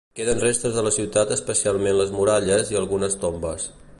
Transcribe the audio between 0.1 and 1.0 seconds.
Queden restes de la